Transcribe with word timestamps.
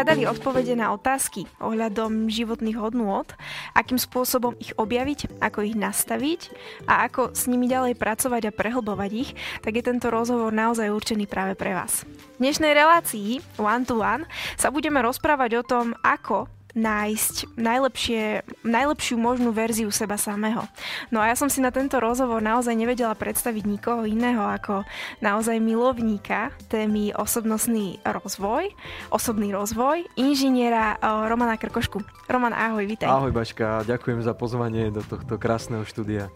hľadali 0.00 0.24
odpovede 0.24 0.80
na 0.80 0.96
otázky 0.96 1.44
ohľadom 1.60 2.32
životných 2.32 2.80
hodnôt, 2.80 3.28
akým 3.76 4.00
spôsobom 4.00 4.56
ich 4.56 4.72
objaviť, 4.80 5.44
ako 5.44 5.60
ich 5.60 5.76
nastaviť 5.76 6.48
a 6.88 7.04
ako 7.04 7.36
s 7.36 7.44
nimi 7.44 7.68
ďalej 7.68 8.00
pracovať 8.00 8.48
a 8.48 8.56
prehlbovať 8.56 9.10
ich, 9.12 9.36
tak 9.60 9.76
je 9.76 9.84
tento 9.84 10.08
rozhovor 10.08 10.56
naozaj 10.56 10.88
určený 10.88 11.28
práve 11.28 11.52
pre 11.52 11.76
vás. 11.76 12.08
V 12.40 12.48
dnešnej 12.48 12.72
relácii 12.72 13.44
One 13.60 13.84
to 13.84 14.00
One 14.00 14.24
sa 14.56 14.72
budeme 14.72 15.04
rozprávať 15.04 15.60
o 15.60 15.66
tom, 15.68 15.92
ako 16.00 16.48
nájsť 16.74 17.58
najlepšie, 17.58 18.46
najlepšiu 18.62 19.16
možnú 19.18 19.50
verziu 19.50 19.90
seba 19.90 20.14
samého. 20.14 20.62
No 21.10 21.18
a 21.18 21.30
ja 21.30 21.36
som 21.36 21.50
si 21.50 21.58
na 21.58 21.74
tento 21.74 21.98
rozhovor 21.98 22.38
naozaj 22.38 22.74
nevedela 22.74 23.14
predstaviť 23.18 23.64
nikoho 23.66 24.06
iného 24.06 24.42
ako 24.42 24.86
naozaj 25.18 25.58
milovníka 25.58 26.54
témy 26.70 27.10
osobnostný 27.14 27.98
rozvoj, 28.06 28.70
osobný 29.10 29.50
rozvoj, 29.50 30.06
inžiniera 30.14 30.98
Romana 31.02 31.58
Krkošku. 31.58 32.02
Roman, 32.30 32.54
ahoj, 32.54 32.86
vítaj. 32.86 33.10
Ahoj 33.10 33.34
Baška, 33.34 33.82
ďakujem 33.86 34.22
za 34.22 34.34
pozvanie 34.38 34.94
do 34.94 35.02
tohto 35.02 35.34
krásneho 35.34 35.82
štúdia. 35.82 36.30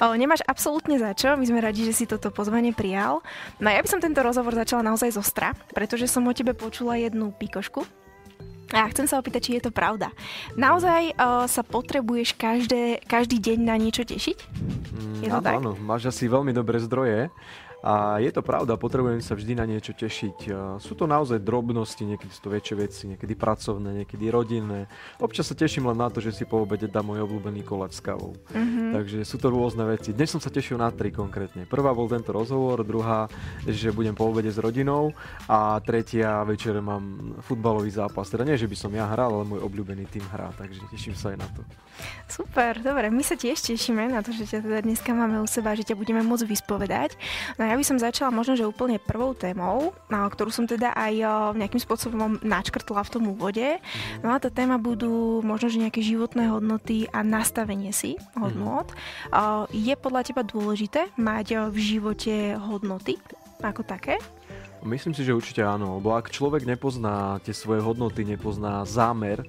O, 0.00 0.14
nemáš 0.16 0.40
absolútne 0.46 0.96
za 0.96 1.12
čo, 1.12 1.34
my 1.36 1.44
sme 1.44 1.60
radi, 1.60 1.84
že 1.84 1.92
si 1.92 2.04
toto 2.06 2.32
pozvanie 2.32 2.72
prijal. 2.72 3.20
No 3.58 3.68
ja 3.68 3.82
by 3.82 3.88
som 3.90 4.00
tento 4.00 4.22
rozhovor 4.22 4.54
začala 4.56 4.86
naozaj 4.86 5.12
zo 5.12 5.20
stra, 5.20 5.52
pretože 5.74 6.08
som 6.08 6.24
o 6.24 6.32
tebe 6.32 6.54
počula 6.56 6.96
jednu 6.96 7.34
pikošku, 7.34 7.84
a 8.70 8.86
chcem 8.90 9.06
sa 9.10 9.18
opýtať, 9.18 9.40
či 9.42 9.52
je 9.58 9.62
to 9.66 9.72
pravda. 9.74 10.14
Naozaj 10.54 11.14
uh, 11.18 11.44
sa 11.50 11.62
potrebuješ 11.66 12.38
každé, 12.38 13.02
každý 13.04 13.42
deň 13.42 13.58
na 13.66 13.74
niečo 13.76 14.06
tešiť? 14.06 14.38
Je 15.20 15.28
to 15.28 15.40
áno, 15.40 15.46
tak? 15.46 15.54
áno, 15.58 15.72
máš 15.78 16.08
asi 16.08 16.30
veľmi 16.30 16.54
dobré 16.54 16.78
zdroje. 16.78 17.28
A 17.80 18.20
je 18.20 18.28
to 18.28 18.44
pravda, 18.44 18.76
potrebujem 18.76 19.24
sa 19.24 19.32
vždy 19.32 19.56
na 19.56 19.64
niečo 19.64 19.96
tešiť. 19.96 20.52
Sú 20.76 20.92
to 20.92 21.08
naozaj 21.08 21.40
drobnosti, 21.40 22.04
niekedy 22.04 22.28
sú 22.28 22.44
to 22.44 22.52
väčšie 22.52 22.74
veci, 22.76 23.02
niekedy 23.08 23.32
pracovné, 23.32 24.04
niekedy 24.04 24.28
rodinné. 24.28 24.84
Občas 25.16 25.48
sa 25.48 25.56
teším 25.56 25.88
len 25.88 25.96
na 25.96 26.12
to, 26.12 26.20
že 26.20 26.36
si 26.36 26.44
po 26.44 26.60
obede 26.60 26.84
dám 26.84 27.08
môj 27.08 27.24
obľúbený 27.24 27.64
koláč 27.64 27.96
s 27.96 28.04
kávou. 28.04 28.36
Mm-hmm. 28.52 28.92
Takže 29.00 29.18
sú 29.24 29.40
to 29.40 29.48
rôzne 29.48 29.88
veci. 29.88 30.12
Dnes 30.12 30.28
som 30.28 30.44
sa 30.44 30.52
tešil 30.52 30.76
na 30.76 30.92
tri 30.92 31.08
konkrétne. 31.08 31.64
Prvá 31.64 31.96
bol 31.96 32.04
tento 32.04 32.36
rozhovor, 32.36 32.84
druhá, 32.84 33.32
že 33.64 33.88
budem 33.96 34.12
po 34.12 34.28
obede 34.28 34.52
s 34.52 34.60
rodinou 34.60 35.16
a 35.48 35.80
tretia 35.80 36.44
večer 36.44 36.76
mám 36.84 37.32
futbalový 37.40 37.88
zápas. 37.88 38.28
Teda 38.28 38.44
nie, 38.44 38.60
že 38.60 38.68
by 38.68 38.76
som 38.76 38.92
ja 38.92 39.08
hral, 39.08 39.32
ale 39.32 39.48
môj 39.48 39.64
obľúbený 39.64 40.04
tým 40.04 40.24
hrá, 40.28 40.52
takže 40.52 40.84
teším 40.92 41.16
sa 41.16 41.32
aj 41.32 41.38
na 41.40 41.48
to. 41.56 41.64
Super, 42.28 42.76
dobre, 42.80 43.08
my 43.08 43.24
sa 43.24 43.36
tiež 43.40 43.60
tešíme 43.60 44.08
na 44.08 44.20
to, 44.20 44.36
že 44.36 44.48
ťa 44.48 44.60
teda 44.64 44.78
dneska 44.84 45.12
máme 45.16 45.40
u 45.40 45.48
seba, 45.48 45.72
že 45.72 45.84
ťa 45.84 45.96
budeme 45.96 46.20
môcť 46.24 46.44
vyspovedať. 46.44 47.16
No 47.60 47.69
ja 47.70 47.78
by 47.78 47.86
som 47.86 48.02
začala 48.02 48.34
možno, 48.34 48.58
že 48.58 48.66
úplne 48.66 48.98
prvou 48.98 49.30
témou, 49.30 49.94
ktorú 50.10 50.50
som 50.50 50.66
teda 50.66 50.90
aj 50.92 51.14
nejakým 51.54 51.78
spôsobom 51.78 52.42
načkrtla 52.42 53.06
v 53.06 53.12
tom 53.14 53.30
úvode. 53.30 53.78
No 54.26 54.34
a 54.34 54.42
tá 54.42 54.50
téma 54.50 54.74
budú 54.76 55.38
možno, 55.46 55.70
že 55.70 55.78
nejaké 55.78 56.02
životné 56.02 56.50
hodnoty 56.50 57.06
a 57.14 57.22
nastavenie 57.22 57.94
si 57.94 58.18
hodnot. 58.34 58.90
Mm-hmm. 58.90 59.70
Je 59.70 59.94
podľa 59.94 60.22
teba 60.26 60.42
dôležité 60.42 61.14
mať 61.14 61.70
v 61.70 61.78
živote 61.78 62.58
hodnoty 62.58 63.16
ako 63.62 63.86
také? 63.86 64.18
Myslím 64.80 65.12
si, 65.12 65.22
že 65.22 65.36
určite 65.36 65.60
áno, 65.60 66.00
lebo 66.00 66.16
ak 66.16 66.32
človek 66.32 66.64
nepozná 66.64 67.36
tie 67.44 67.52
svoje 67.52 67.84
hodnoty, 67.84 68.24
nepozná 68.24 68.82
zámer, 68.88 69.44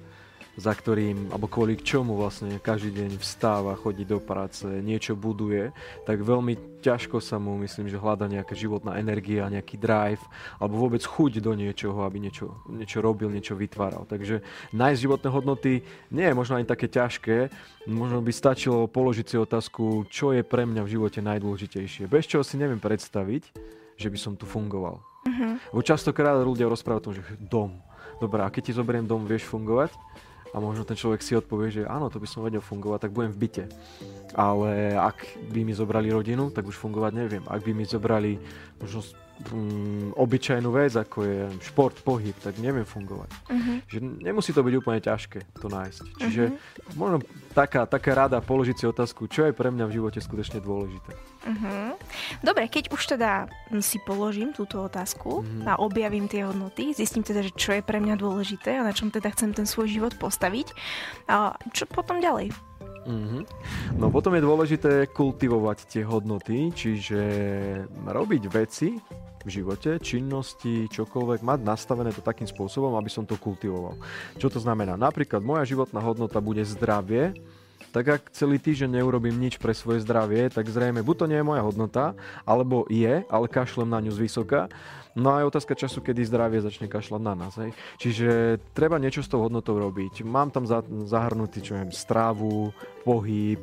za 0.59 0.75
ktorým, 0.75 1.31
alebo 1.31 1.47
kvôli 1.47 1.79
čomu 1.79 2.19
vlastne 2.19 2.59
každý 2.59 2.91
deň 2.91 3.16
vstáva, 3.23 3.79
chodí 3.79 4.03
do 4.03 4.19
práce, 4.19 4.67
niečo 4.67 5.16
buduje, 5.16 5.72
tak 6.03 6.19
veľmi 6.19 6.84
ťažko 6.84 7.23
sa 7.23 7.39
mu, 7.39 7.56
myslím, 7.63 7.88
že 7.88 8.01
hľada 8.01 8.28
nejaká 8.28 8.51
životná 8.51 9.00
energia, 9.00 9.47
nejaký 9.47 9.79
drive, 9.79 10.19
alebo 10.59 10.81
vôbec 10.81 11.00
chuť 11.06 11.39
do 11.39 11.56
niečoho, 11.56 12.03
aby 12.03 12.19
niečo, 12.19 12.51
niečo 12.67 13.00
robil, 13.00 13.31
niečo 13.31 13.56
vytváral. 13.56 14.03
Takže 14.09 14.44
nájsť 14.75 15.03
životné 15.07 15.29
hodnoty 15.31 15.72
nie 16.12 16.25
je 16.28 16.35
možno 16.35 16.59
ani 16.59 16.68
také 16.68 16.91
ťažké, 16.91 17.53
možno 17.88 18.19
by 18.19 18.31
stačilo 18.35 18.91
položiť 18.91 19.25
si 19.31 19.35
otázku, 19.39 20.09
čo 20.12 20.35
je 20.35 20.44
pre 20.44 20.68
mňa 20.68 20.83
v 20.83 20.91
živote 21.00 21.23
najdôležitejšie. 21.23 22.12
Bez 22.12 22.28
čoho 22.28 22.44
si 22.44 22.59
neviem 22.59 22.81
predstaviť, 22.81 23.44
že 23.95 24.07
by 24.09 24.18
som 24.19 24.33
tu 24.35 24.50
fungoval. 24.50 25.00
Uh-huh. 25.22 25.85
častokrát 25.85 26.33
ľudia 26.41 26.66
rozprávajú 26.66 27.00
o 27.00 27.06
tom, 27.06 27.13
že 27.13 27.23
dom. 27.38 27.78
Dobre, 28.18 28.41
a 28.41 28.50
keď 28.50 28.62
ti 28.69 28.73
zoberiem 28.73 29.06
dom, 29.06 29.29
vieš 29.29 29.45
fungovať? 29.45 29.94
A 30.51 30.59
možno 30.59 30.84
ten 30.84 31.00
človek 31.00 31.23
si 31.23 31.31
odpovie, 31.31 31.72
že 31.72 31.81
áno, 31.88 32.12
to 32.12 32.19
by 32.19 32.28
som 32.28 32.44
vedel 32.44 32.59
fungovať, 32.59 33.07
tak 33.07 33.16
budem 33.16 33.31
v 33.31 33.41
byte. 33.47 33.66
Ale 34.35 34.95
ak 35.00 35.23
by 35.47 35.63
mi 35.63 35.72
zobrali 35.72 36.12
rodinu, 36.12 36.51
tak 36.51 36.67
už 36.67 36.75
fungovať 36.75 37.12
neviem. 37.16 37.44
Ak 37.47 37.63
by 37.63 37.72
mi 37.72 37.88
zobrali 37.88 38.35
možno 38.75 39.00
um, 39.50 40.13
obyčajnú 40.13 40.69
vec, 40.69 40.94
ako 40.94 41.18
je 41.25 41.40
šport, 41.66 41.97
pohyb, 42.06 42.35
tak 42.38 42.62
neviem 42.62 42.85
fungovať. 42.85 43.29
Uh-huh. 43.50 43.78
Že 43.90 43.97
nemusí 44.22 44.53
to 44.53 44.62
byť 44.62 44.74
úplne 44.78 45.02
ťažké 45.02 45.40
to 45.57 45.68
nájsť. 45.68 46.03
Čiže 46.22 46.44
uh-huh. 46.53 46.96
možno 47.00 47.18
taká, 47.57 47.90
taká 47.90 48.13
rada 48.13 48.38
položiť 48.40 48.75
si 48.78 48.85
otázku, 48.85 49.25
čo 49.25 49.50
je 49.50 49.53
pre 49.53 49.74
mňa 49.74 49.85
v 49.90 49.96
živote 49.97 50.19
skutočne 50.22 50.62
dôležité. 50.62 51.12
Uh-huh. 51.41 51.97
Dobre, 52.46 52.69
keď 52.69 52.94
už 52.94 53.18
teda 53.18 53.50
si 53.81 53.97
položím 54.06 54.53
túto 54.53 54.81
otázku 54.85 55.41
uh-huh. 55.41 55.66
a 55.66 55.81
objavím 55.81 56.30
tie 56.30 56.46
hodnoty, 56.46 56.94
zistím 56.94 57.25
teda, 57.25 57.41
že 57.41 57.51
čo 57.57 57.74
je 57.75 57.81
pre 57.81 57.97
mňa 57.97 58.16
dôležité 58.19 58.78
a 58.78 58.85
na 58.85 58.94
čom 58.94 59.09
teda 59.09 59.34
chcem 59.34 59.51
ten 59.51 59.66
svoj 59.66 59.90
život 59.90 60.13
postaviť, 60.22 60.74
a 61.25 61.57
čo 61.74 61.90
potom 61.90 62.22
ďalej? 62.22 62.53
Mm-hmm. 63.01 63.44
No 63.97 64.13
potom 64.13 64.38
je 64.38 64.46
dôležité 64.46 65.09
kultivovať 65.09 65.90
tie 65.90 66.03
hodnoty, 66.06 66.69
čiže 66.69 67.22
robiť 68.06 68.44
veci, 68.46 68.94
v 69.46 69.50
živote, 69.50 69.97
činnosti, 70.02 70.90
čokoľvek, 70.90 71.41
mať 71.41 71.59
nastavené 71.66 72.13
to 72.13 72.22
takým 72.22 72.46
spôsobom, 72.46 72.94
aby 72.97 73.09
som 73.09 73.25
to 73.25 73.38
kultivoval. 73.38 73.97
Čo 74.38 74.53
to 74.53 74.59
znamená? 74.62 74.97
Napríklad 74.97 75.41
moja 75.41 75.66
životná 75.66 76.02
hodnota 76.02 76.38
bude 76.41 76.62
zdravie, 76.66 77.34
tak 77.91 78.06
ak 78.07 78.22
celý 78.31 78.57
týždeň 78.57 78.97
neurobím 79.00 79.35
nič 79.38 79.59
pre 79.59 79.75
svoje 79.75 80.02
zdravie, 80.02 80.47
tak 80.47 80.66
zrejme 80.72 81.03
buď 81.03 81.16
to 81.16 81.25
nie 81.28 81.40
je 81.40 81.46
moja 81.46 81.62
hodnota, 81.62 82.16
alebo 82.47 82.88
je, 82.88 83.28
ale 83.28 83.46
kašlem 83.52 83.91
na 83.91 84.00
ňu 84.00 84.12
z 84.16 84.24
vysoka. 84.24 84.72
No 85.12 85.35
a 85.35 85.44
je 85.44 85.52
otázka 85.52 85.75
času, 85.75 86.00
kedy 86.00 86.24
zdravie 86.24 86.63
začne 86.63 86.88
kašľať 86.88 87.19
na 87.19 87.35
nás. 87.35 87.59
Hej. 87.59 87.75
Čiže 88.00 88.63
treba 88.72 88.96
niečo 88.96 89.19
s 89.19 89.28
tou 89.28 89.44
hodnotou 89.44 89.75
robiť. 89.75 90.24
Mám 90.24 90.56
tam 90.56 90.63
zahrnutý, 91.03 91.59
čo 91.59 91.75
viem, 91.75 91.91
strávu, 91.91 92.72
pohyb, 93.03 93.59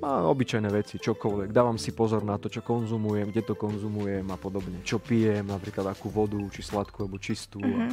a 0.00 0.24
obyčajné 0.26 0.68
veci, 0.72 0.96
čokoľvek. 0.96 1.52
Dávam 1.52 1.76
si 1.76 1.92
pozor 1.92 2.24
na 2.24 2.40
to, 2.40 2.48
čo 2.48 2.64
konzumujem, 2.64 3.28
kde 3.30 3.52
to 3.52 3.54
konzumujem 3.54 4.24
a 4.32 4.36
podobne. 4.40 4.80
Čo 4.80 4.96
pijem, 5.00 5.44
napríklad 5.44 5.92
akú 5.92 6.08
vodu, 6.08 6.40
či 6.52 6.64
sladkú 6.64 7.04
alebo 7.04 7.20
čistú. 7.20 7.60
Mm-hmm. 7.60 7.92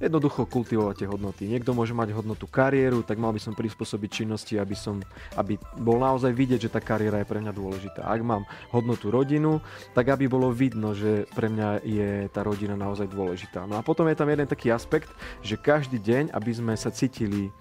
Jednoducho 0.00 0.48
kultivovať 0.48 1.04
tie 1.04 1.08
hodnoty. 1.10 1.42
Niekto 1.48 1.76
môže 1.76 1.92
mať 1.92 2.16
hodnotu 2.16 2.48
kariéru, 2.48 3.04
tak 3.04 3.20
mal 3.20 3.34
by 3.34 3.40
som 3.42 3.52
prispôsobiť 3.52 4.24
činnosti, 4.24 4.56
aby, 4.56 4.72
som, 4.72 5.00
aby 5.36 5.60
bol 5.78 6.00
naozaj 6.00 6.32
vidieť, 6.32 6.68
že 6.68 6.72
tá 6.72 6.80
kariéra 6.80 7.20
je 7.20 7.28
pre 7.28 7.42
mňa 7.42 7.52
dôležitá. 7.52 8.00
Ak 8.06 8.24
mám 8.24 8.48
hodnotu 8.72 9.12
rodinu, 9.12 9.60
tak 9.92 10.08
aby 10.08 10.26
bolo 10.30 10.48
vidno, 10.54 10.96
že 10.96 11.28
pre 11.36 11.52
mňa 11.52 11.84
je 11.84 12.10
tá 12.32 12.40
rodina 12.46 12.78
naozaj 12.78 13.10
dôležitá. 13.12 13.68
No 13.68 13.76
a 13.76 13.82
potom 13.84 14.08
je 14.08 14.16
tam 14.16 14.30
jeden 14.32 14.48
taký 14.48 14.72
aspekt, 14.72 15.12
že 15.44 15.60
každý 15.60 16.00
deň, 16.00 16.32
aby 16.32 16.50
sme 16.50 16.74
sa 16.74 16.88
cítili 16.88 17.52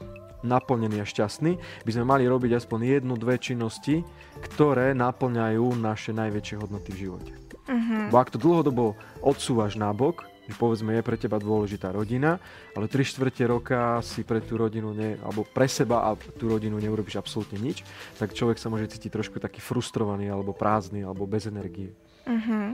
naplnení 0.41 0.97
a 0.97 1.05
šťastní, 1.05 1.57
by 1.85 1.91
sme 1.93 2.05
mali 2.05 2.25
robiť 2.25 2.57
aspoň 2.57 3.01
jednu, 3.01 3.13
dve 3.17 3.37
činnosti, 3.37 4.01
ktoré 4.41 4.97
naplňajú 4.97 5.77
naše 5.77 6.11
najväčšie 6.17 6.55
hodnoty 6.57 6.89
v 6.93 7.01
živote. 7.05 7.33
Uh-huh. 7.69 8.09
Bo 8.09 8.15
ak 8.17 8.33
to 8.33 8.41
dlhodobo 8.41 8.97
odsúvaš 9.22 9.77
nabok, 9.77 10.25
že 10.47 10.55
povedzme 10.58 10.97
je 10.97 11.05
pre 11.05 11.17
teba 11.17 11.38
dôležitá 11.38 11.93
rodina, 11.93 12.41
ale 12.73 12.90
3 12.90 13.02
štvrte 13.05 13.43
roka 13.46 14.02
si 14.02 14.26
pre 14.26 14.41
tú 14.41 14.58
rodinu, 14.58 14.91
ne, 14.91 15.17
alebo 15.22 15.46
pre 15.46 15.70
seba 15.70 16.09
a 16.09 16.17
tú 16.17 16.49
rodinu 16.49 16.82
neurobíš 16.82 17.22
absolútne 17.22 17.61
nič, 17.61 17.85
tak 18.17 18.34
človek 18.34 18.58
sa 18.58 18.67
môže 18.67 18.90
cítiť 18.90 19.14
trošku 19.14 19.38
taký 19.38 19.61
frustrovaný, 19.61 20.34
alebo 20.34 20.52
prázdny, 20.55 21.05
alebo 21.05 21.29
bez 21.29 21.46
energie. 21.46 21.93
Uh-huh. 22.26 22.73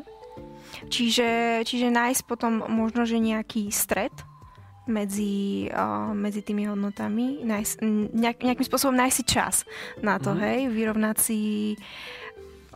Čiže, 0.88 1.62
čiže 1.66 1.88
nájsť 1.90 2.22
potom 2.30 2.62
možno, 2.70 3.04
že 3.04 3.18
nejaký 3.18 3.74
stred 3.74 4.14
medzi, 4.88 5.68
uh, 5.68 6.16
medzi 6.16 6.40
tými 6.40 6.70
hodnotami, 6.70 7.44
nájsť, 7.44 7.74
nejak, 8.16 8.38
nejakým 8.42 8.68
spôsobom 8.68 8.96
nájsť 8.96 9.16
si 9.20 9.24
čas 9.28 9.56
na 10.00 10.16
to, 10.16 10.32
mm. 10.32 10.40
hej, 10.40 10.60
vyrovnať 10.72 11.18
si 11.20 11.40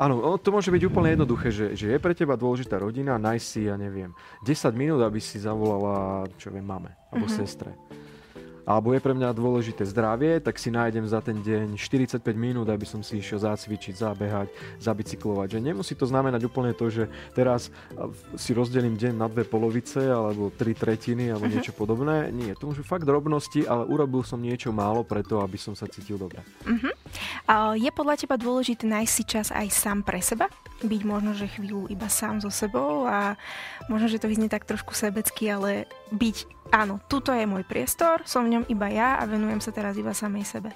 Áno, 0.02 0.34
to 0.42 0.50
môže 0.50 0.74
byť 0.74 0.84
úplne 0.90 1.14
jednoduché, 1.14 1.54
že, 1.54 1.78
že 1.78 1.94
je 1.94 2.02
pre 2.02 2.18
teba 2.18 2.34
dôležitá 2.34 2.82
rodina, 2.82 3.22
nájsť 3.22 3.46
si, 3.46 3.70
ja 3.70 3.78
neviem, 3.78 4.18
10 4.42 4.74
minút, 4.74 5.06
aby 5.06 5.22
si 5.22 5.38
zavolala, 5.38 6.26
čo 6.42 6.50
viem, 6.50 6.66
mame 6.66 6.90
alebo 7.14 7.30
mm-hmm. 7.30 7.42
sestre 7.46 7.78
alebo 8.66 8.94
je 8.94 9.02
pre 9.02 9.14
mňa 9.18 9.34
dôležité 9.34 9.84
zdravie, 9.88 10.40
tak 10.40 10.62
si 10.62 10.70
nájdem 10.70 11.06
za 11.08 11.20
ten 11.22 11.42
deň 11.42 11.76
45 11.76 12.22
minút, 12.38 12.68
aby 12.70 12.86
som 12.86 13.02
si 13.02 13.20
išiel 13.20 13.42
zacvičiť, 13.42 13.94
zabehať, 13.98 14.48
zabicyklovať. 14.78 15.58
Že 15.58 15.60
nemusí 15.60 15.94
to 15.98 16.06
znamenať 16.06 16.46
úplne 16.46 16.72
to, 16.78 16.90
že 16.90 17.10
teraz 17.34 17.74
si 18.38 18.52
rozdelím 18.54 18.98
deň 18.98 19.14
na 19.18 19.28
dve 19.28 19.44
polovice 19.48 20.02
alebo 20.02 20.54
tri 20.54 20.78
tretiny 20.78 21.34
alebo 21.34 21.50
uh-huh. 21.50 21.56
niečo 21.58 21.74
podobné. 21.74 22.30
Nie, 22.30 22.54
to 22.54 22.70
môžu 22.70 22.86
fakt 22.86 23.06
drobnosti, 23.08 23.66
ale 23.66 23.90
urobil 23.90 24.22
som 24.22 24.38
niečo 24.38 24.70
málo 24.70 25.02
preto, 25.02 25.42
aby 25.42 25.58
som 25.58 25.74
sa 25.74 25.90
cítil 25.90 26.22
dobre. 26.22 26.42
Uh-huh. 26.66 26.94
Je 27.76 27.90
podľa 27.92 28.16
teba 28.22 28.36
dôležité 28.38 28.86
nájsť 28.88 29.12
si 29.12 29.24
čas 29.26 29.48
aj 29.50 29.68
sám 29.74 30.06
pre 30.06 30.22
seba? 30.22 30.48
byť 30.82 31.02
možno, 31.06 31.32
že 31.38 31.50
chvíľu 31.50 31.86
iba 31.94 32.10
sám 32.10 32.42
so 32.42 32.50
sebou 32.50 33.06
a 33.06 33.38
možno, 33.86 34.10
že 34.10 34.18
to 34.18 34.30
vyznie 34.30 34.50
tak 34.50 34.66
trošku 34.66 34.98
sebecky, 34.98 35.50
ale 35.50 35.86
byť, 36.10 36.38
áno, 36.72 37.04
tuto 37.06 37.36
je 37.36 37.46
môj 37.46 37.68
priestor, 37.68 38.24
som 38.24 38.48
v 38.48 38.58
ňom 38.58 38.64
iba 38.72 38.88
ja 38.88 39.20
a 39.20 39.28
venujem 39.28 39.60
sa 39.60 39.76
teraz 39.76 40.00
iba 40.00 40.16
samej 40.16 40.48
sebe. 40.48 40.72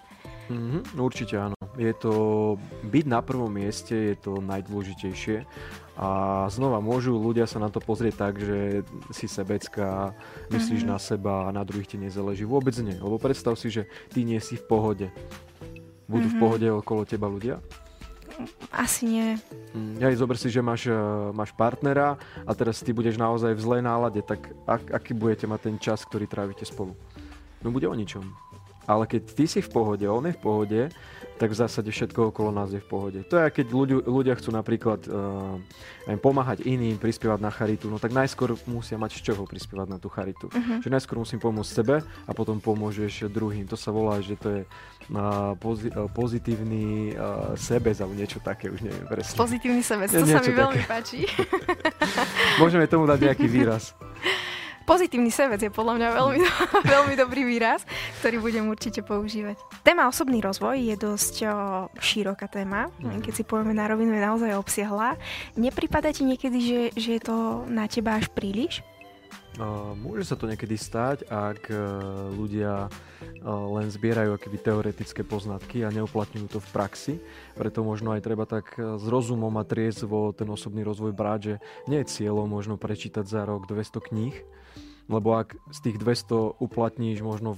Mm-hmm, 0.45 1.01
určite 1.01 1.41
áno. 1.41 1.57
Je 1.73 1.89
to 1.97 2.13
byť 2.85 3.05
na 3.09 3.19
prvom 3.25 3.49
mieste, 3.49 4.13
je 4.13 4.15
to 4.19 4.37
najdôležitejšie. 4.45 5.41
A 5.95 6.07
znova 6.51 6.83
môžu 6.83 7.15
ľudia 7.15 7.47
sa 7.47 7.57
na 7.57 7.71
to 7.71 7.79
pozrieť 7.79 8.15
tak, 8.19 8.33
že 8.37 8.83
si 9.15 9.31
sebecká, 9.31 10.11
myslíš 10.51 10.83
mm-hmm. 10.83 10.93
na 10.93 10.99
seba 10.99 11.47
a 11.47 11.55
na 11.55 11.63
druhých 11.63 11.95
ti 11.95 11.97
nezáleží. 11.97 12.43
Vôbec 12.43 12.75
nie. 12.83 12.99
Lebo 12.99 13.15
predstav 13.15 13.55
si, 13.55 13.71
že 13.71 13.87
ty 14.11 14.27
nie 14.27 14.37
si 14.43 14.59
v 14.59 14.67
pohode. 14.67 15.07
Budú 16.05 16.29
mm-hmm. 16.29 16.37
v 16.37 16.41
pohode 16.43 16.67
okolo 16.69 17.01
teba 17.07 17.25
ľudia? 17.31 17.57
Asi 18.71 19.07
nie. 19.07 19.27
Ja 19.99 20.11
zober 20.15 20.35
si, 20.35 20.51
že 20.51 20.59
máš, 20.59 20.87
eh, 20.87 20.95
máš 21.31 21.55
partnera 21.55 22.19
a 22.43 22.51
teraz 22.51 22.83
ty 22.83 22.91
budeš 22.91 23.15
naozaj 23.15 23.55
v 23.55 23.63
zlej 23.63 23.81
nálade, 23.81 24.19
tak 24.23 24.51
ak, 24.67 24.91
aký 24.91 25.11
budete 25.15 25.47
mať 25.47 25.59
ten 25.71 25.75
čas, 25.79 26.03
ktorý 26.03 26.27
trávite 26.27 26.67
spolu? 26.67 26.95
No 27.65 27.73
bude 27.73 27.89
o 27.89 27.95
ničom. 27.97 28.21
Ale 28.85 29.09
keď 29.09 29.21
ty 29.33 29.45
si 29.49 29.59
v 29.61 29.69
pohode, 29.69 30.05
on 30.05 30.25
je 30.29 30.33
v 30.33 30.41
pohode, 30.41 30.81
tak 31.35 31.51
v 31.51 31.57
zásade 31.57 31.91
všetko 31.91 32.31
okolo 32.31 32.49
nás 32.55 32.71
je 32.71 32.79
v 32.79 32.87
pohode. 32.87 33.19
To 33.27 33.35
je, 33.35 33.43
keď 33.51 33.67
ľudia, 33.67 33.99
ľudia 34.07 34.33
chcú 34.39 34.55
napríklad 34.55 35.03
uh, 35.11 35.59
pomáhať 36.23 36.63
iným, 36.63 36.95
prispievať 36.95 37.39
na 37.43 37.51
charitu, 37.51 37.91
no 37.91 37.99
tak 37.99 38.15
najskôr 38.15 38.55
musia 38.71 38.95
mať 38.95 39.19
z 39.19 39.31
čoho 39.31 39.43
prispievať 39.43 39.87
na 39.91 39.97
tú 39.99 40.07
charitu. 40.07 40.47
Uh-huh. 40.47 40.79
Čiže 40.79 40.95
najskôr 40.95 41.19
musím 41.19 41.43
pomôcť 41.43 41.71
sebe 41.75 41.95
a 41.99 42.31
potom 42.31 42.63
pomôžeš 42.63 43.27
druhým. 43.27 43.67
To 43.67 43.75
sa 43.75 43.91
volá, 43.91 44.23
že 44.23 44.39
to 44.39 44.47
je 44.47 44.61
uh, 44.63 45.51
pozi- 45.59 45.91
uh, 45.91 46.07
pozitívny 46.07 47.19
uh, 47.19 47.51
sebec 47.59 47.99
alebo 47.99 48.15
niečo 48.15 48.39
také, 48.39 48.71
už 48.71 48.87
neviem 48.87 49.03
presne. 49.03 49.35
Pozitívny 49.35 49.83
sebec, 49.83 50.07
to 50.07 50.23
sa 50.23 50.39
mi 50.39 50.55
také. 50.55 50.55
veľmi 50.55 50.83
páči. 50.87 51.27
Môžeme 52.63 52.87
tomu 52.87 53.03
dať 53.11 53.19
nejaký 53.31 53.47
výraz. 53.51 53.91
Pozitívny 54.85 55.33
sevec 55.33 55.57
je 55.65 55.73
podľa 55.73 55.97
mňa 55.97 56.07
veľmi, 56.13 56.39
veľmi 56.93 57.13
dobrý 57.17 57.41
výraz, 57.41 57.81
ktorý 58.21 58.37
budem 58.37 58.65
určite 58.69 59.01
používať. 59.01 59.57
Téma 59.81 60.05
osobný 60.05 60.39
rozvoj 60.45 60.77
je 60.77 60.95
dosť 60.95 61.35
o, 61.49 61.53
široká 61.97 62.45
téma. 62.45 62.93
Mhm. 63.01 63.25
Keď 63.25 63.33
si 63.33 63.43
povieme 63.43 63.73
na 63.73 63.89
rovinu, 63.89 64.13
je 64.13 64.21
naozaj 64.21 64.51
obsiahla. 64.53 65.17
Nepripada 65.57 66.13
ti 66.13 66.21
niekedy, 66.21 66.57
že, 66.61 66.81
že 66.93 67.09
je 67.17 67.21
to 67.25 67.65
na 67.65 67.89
teba 67.89 68.21
až 68.21 68.29
príliš? 68.29 68.85
Môže 69.95 70.27
sa 70.27 70.35
to 70.35 70.51
niekedy 70.51 70.75
stať, 70.75 71.31
ak 71.31 71.71
uh, 71.71 71.79
ľudia 72.35 72.87
uh, 72.87 72.91
len 73.79 73.87
zbierajú 73.87 74.35
akéby 74.35 74.59
teoretické 74.59 75.23
poznatky 75.23 75.87
a 75.87 75.95
neuplatňujú 75.95 76.47
to 76.51 76.59
v 76.59 76.69
praxi. 76.75 77.13
Preto 77.55 77.79
možno 77.79 78.11
aj 78.11 78.21
treba 78.25 78.43
tak 78.43 78.75
s 78.75 79.05
rozumom 79.07 79.55
a 79.55 79.63
triezvo 79.63 80.35
ten 80.35 80.51
osobný 80.51 80.83
rozvoj 80.83 81.15
brať, 81.15 81.39
že 81.39 81.55
nie 81.87 82.03
je 82.03 82.11
cieľom 82.11 82.51
možno 82.51 82.75
prečítať 82.75 83.23
za 83.23 83.47
rok 83.47 83.63
200 83.71 84.07
kníh, 84.11 84.35
lebo 85.07 85.39
ak 85.39 85.55
z 85.71 85.79
tých 85.87 85.97
200 86.03 86.59
uplatníš 86.59 87.23
možno 87.23 87.55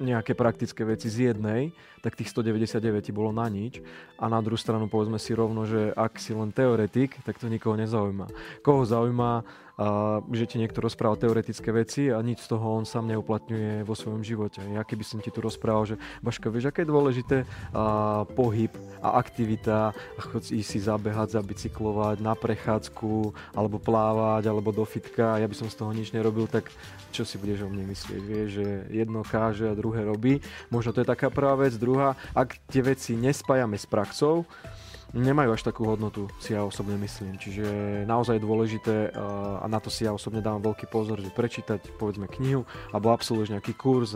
nejaké 0.00 0.32
praktické 0.32 0.80
veci 0.88 1.12
z 1.12 1.32
jednej, 1.32 1.76
tak 2.00 2.16
tých 2.16 2.32
199 2.32 3.12
bolo 3.12 3.36
na 3.36 3.44
nič. 3.52 3.84
A 4.16 4.24
na 4.32 4.40
druhú 4.40 4.56
stranu 4.56 4.88
povedzme 4.88 5.20
si 5.20 5.36
rovno, 5.36 5.68
že 5.68 5.92
ak 5.92 6.16
si 6.16 6.32
len 6.32 6.48
teoretik, 6.48 7.20
tak 7.20 7.36
to 7.36 7.52
nikoho 7.52 7.76
nezaujíma. 7.76 8.32
Koho 8.64 8.88
zaujíma 8.88 9.44
a 9.78 10.18
že 10.34 10.50
ti 10.50 10.58
niekto 10.58 10.82
rozprával 10.82 11.22
teoretické 11.22 11.70
veci 11.70 12.10
a 12.10 12.18
nič 12.18 12.42
z 12.42 12.50
toho 12.50 12.82
on 12.82 12.82
sám 12.82 13.06
neuplatňuje 13.14 13.86
vo 13.86 13.94
svojom 13.94 14.26
živote. 14.26 14.58
Ja 14.74 14.82
keby 14.82 15.06
som 15.06 15.22
ti 15.22 15.30
tu 15.30 15.38
rozprával, 15.38 15.94
že 15.94 15.96
Baška, 16.18 16.50
vieš, 16.50 16.74
aké 16.74 16.82
je 16.82 16.90
dôležité 16.90 17.36
a, 17.70 18.26
pohyb 18.26 18.74
a 18.98 19.22
aktivita 19.22 19.94
a 19.94 20.20
chod 20.20 20.42
si 20.42 20.78
zabehať, 20.82 21.38
zabicyklovať 21.38 22.18
na 22.18 22.34
prechádzku 22.34 23.30
alebo 23.54 23.78
plávať 23.78 24.50
alebo 24.50 24.74
do 24.74 24.82
fitka, 24.82 25.38
ja 25.38 25.46
by 25.46 25.54
som 25.54 25.70
z 25.70 25.78
toho 25.78 25.94
nič 25.94 26.10
nerobil, 26.10 26.50
tak 26.50 26.66
čo 27.14 27.22
si 27.22 27.38
budeš 27.38 27.64
o 27.64 27.70
mne 27.70 27.86
myslieť? 27.86 28.22
Vieš, 28.26 28.48
že 28.50 28.66
jedno 28.90 29.22
káže 29.22 29.70
a 29.70 29.78
druhé 29.78 30.02
robí. 30.02 30.42
Možno 30.74 30.90
to 30.90 31.06
je 31.06 31.08
taká 31.08 31.30
prvá 31.30 31.54
vec. 31.54 31.78
Druhá, 31.78 32.18
ak 32.34 32.58
tie 32.66 32.82
veci 32.82 33.14
nespájame 33.14 33.78
s 33.78 33.86
praxou, 33.86 34.42
nemajú 35.16 35.56
až 35.56 35.62
takú 35.64 35.88
hodnotu, 35.88 36.28
si 36.36 36.52
ja 36.52 36.64
osobne 36.64 37.00
myslím. 37.00 37.40
Čiže 37.40 37.64
naozaj 38.04 38.36
je 38.36 38.46
dôležité 38.46 38.96
a 39.14 39.64
na 39.64 39.80
to 39.80 39.88
si 39.88 40.04
ja 40.04 40.12
osobne 40.12 40.44
dávam 40.44 40.60
veľký 40.60 40.88
pozor, 40.92 41.20
že 41.20 41.32
prečítať 41.32 41.96
povedzme 41.96 42.28
knihu 42.28 42.68
alebo 42.92 43.12
absolvuješ 43.12 43.56
nejaký 43.56 43.72
kurz, 43.72 44.12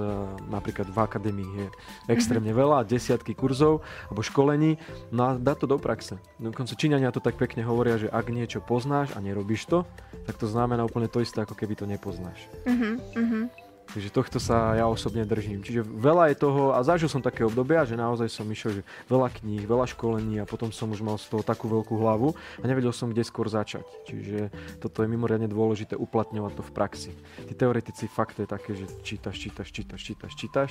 napríklad 0.52 0.92
v 0.92 0.98
akadémii 0.98 1.50
je 1.64 1.66
extrémne 2.12 2.52
veľa, 2.52 2.84
desiatky 2.84 3.32
kurzov 3.32 3.80
alebo 4.12 4.20
školení, 4.20 4.76
no 5.08 5.20
a 5.24 5.30
dať 5.40 5.64
to 5.64 5.66
do 5.70 5.78
praxe. 5.80 6.20
Dokonca 6.36 6.76
Číňania 6.76 7.14
to 7.14 7.24
tak 7.24 7.40
pekne 7.40 7.64
hovoria, 7.64 7.96
že 7.96 8.12
ak 8.12 8.28
niečo 8.28 8.60
poznáš 8.60 9.16
a 9.16 9.24
nerobíš 9.24 9.64
to, 9.68 9.88
tak 10.28 10.36
to 10.36 10.44
znamená 10.44 10.84
úplne 10.84 11.08
to 11.08 11.24
isté, 11.24 11.40
ako 11.40 11.56
keby 11.56 11.72
to 11.72 11.88
nepoznáš. 11.88 12.48
Uh-huh, 12.68 13.00
uh-huh. 13.16 13.48
Takže 13.92 14.08
tohto 14.08 14.38
sa 14.40 14.72
ja 14.72 14.88
osobne 14.88 15.28
držím. 15.28 15.60
Čiže 15.60 15.84
veľa 15.84 16.32
je 16.32 16.40
toho 16.40 16.72
a 16.72 16.80
zažil 16.80 17.12
som 17.12 17.20
také 17.20 17.44
obdobia, 17.44 17.84
že 17.84 17.92
naozaj 17.92 18.32
som 18.32 18.48
išiel, 18.48 18.80
že 18.80 18.82
veľa 19.12 19.28
kníh, 19.28 19.68
veľa 19.68 19.84
školení 19.92 20.40
a 20.40 20.48
potom 20.48 20.72
som 20.72 20.88
už 20.88 21.04
mal 21.04 21.20
z 21.20 21.28
toho 21.28 21.44
takú 21.44 21.68
veľkú 21.68 21.92
hlavu 22.00 22.32
a 22.32 22.64
nevedel 22.64 22.90
som, 22.96 23.12
kde 23.12 23.20
skôr 23.20 23.52
začať. 23.52 23.84
Čiže 24.08 24.48
toto 24.80 25.04
je 25.04 25.12
mimoriadne 25.12 25.44
dôležité 25.44 25.92
uplatňovať 26.00 26.52
to 26.56 26.62
v 26.64 26.72
praxi. 26.72 27.12
Tí 27.44 27.52
teoretici 27.52 28.08
fakt 28.08 28.40
je 28.40 28.48
také, 28.48 28.72
že 28.72 28.88
čítaš, 29.04 29.36
čítaš, 29.36 29.68
čítaš, 29.68 30.00
čítaš, 30.00 30.32
čítaš. 30.40 30.70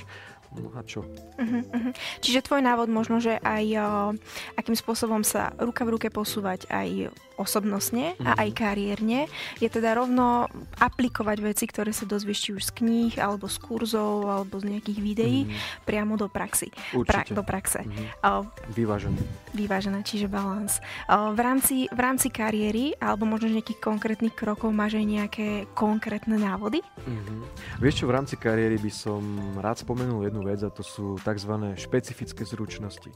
No 0.52 0.68
a 0.76 0.84
čo? 0.84 1.08
Uh-huh, 1.40 1.64
uh-huh. 1.64 1.94
Čiže 2.20 2.44
tvoj 2.44 2.60
návod 2.60 2.92
možno, 2.92 3.24
že 3.24 3.40
aj 3.40 3.66
o, 3.72 3.88
akým 4.60 4.76
spôsobom 4.76 5.24
sa 5.24 5.56
ruka 5.56 5.88
v 5.88 5.96
ruke 5.96 6.12
posúvať 6.12 6.68
aj 6.68 7.16
osobnostne 7.40 8.14
a 8.22 8.38
aj 8.38 8.50
mhm. 8.54 8.58
kariérne, 8.58 9.20
je 9.58 9.66
teda 9.66 9.98
rovno 9.98 10.46
aplikovať 10.78 11.38
veci, 11.42 11.66
ktoré 11.66 11.90
sa 11.90 12.06
dozvieš 12.06 12.40
či 12.46 12.50
už 12.54 12.64
z 12.70 12.72
kníh, 12.84 13.11
alebo 13.18 13.50
z 13.50 13.58
kurzov, 13.60 14.30
alebo 14.30 14.62
z 14.62 14.78
nejakých 14.78 15.00
videí, 15.02 15.40
mm. 15.50 15.84
priamo 15.84 16.16
do 16.16 16.32
praxi. 16.32 16.72
Pra, 17.04 17.26
do 17.28 17.44
praxe. 17.44 17.84
Mm. 17.84 18.08
Uh, 18.22 18.44
vyvážené. 18.72 19.20
Vyvážené, 19.52 20.00
čiže 20.06 20.32
balans. 20.32 20.80
Uh, 21.10 21.34
v, 21.36 21.40
rámci, 21.42 21.76
v 21.92 22.00
rámci 22.00 22.32
kariéry, 22.32 22.96
alebo 23.02 23.28
možno 23.28 23.52
nejakých 23.52 23.82
konkrétnych 23.82 24.36
krokov, 24.38 24.72
máš 24.72 25.02
aj 25.02 25.06
nejaké 25.08 25.48
konkrétne 25.74 26.38
návody? 26.38 26.80
Mm-hmm. 27.04 27.40
Vieš 27.82 28.04
čo, 28.04 28.06
v 28.06 28.16
rámci 28.16 28.36
kariéry 28.38 28.78
by 28.78 28.92
som 28.94 29.22
rád 29.58 29.82
spomenul 29.82 30.24
jednu 30.28 30.46
vec 30.46 30.62
a 30.62 30.70
to 30.70 30.86
sú 30.86 31.18
tzv. 31.20 31.54
špecifické 31.76 32.46
zručnosti. 32.46 33.10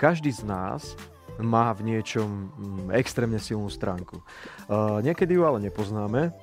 Každý 0.00 0.34
z 0.34 0.42
nás 0.42 0.98
má 1.40 1.72
v 1.72 1.94
niečom 1.94 2.28
mm, 2.28 2.92
extrémne 2.98 3.40
silnú 3.40 3.70
stránku. 3.72 4.20
Uh, 4.68 5.00
niekedy 5.00 5.38
ju 5.38 5.46
ale 5.48 5.62
nepoznáme, 5.64 6.34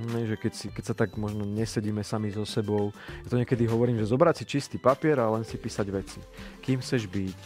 že 0.00 0.36
keď, 0.40 0.52
si, 0.56 0.66
keď 0.72 0.84
sa 0.84 0.94
tak 0.96 1.20
možno 1.20 1.44
nesedíme 1.44 2.00
sami 2.00 2.32
so 2.32 2.48
sebou, 2.48 2.96
ja 3.24 3.28
to 3.28 3.36
niekedy 3.36 3.68
hovorím, 3.68 4.00
že 4.00 4.08
zobrať 4.08 4.40
si 4.40 4.44
čistý 4.48 4.76
papier 4.80 5.20
a 5.20 5.28
len 5.28 5.44
si 5.44 5.60
písať 5.60 5.86
veci. 5.92 6.20
Kým 6.64 6.80
chceš 6.80 7.04
byť, 7.04 7.38